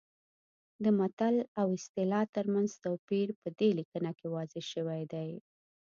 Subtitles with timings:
[0.83, 5.29] د متل او اصطلاح ترمنځ توپیر په دې لیکنه کې واضح شوی دی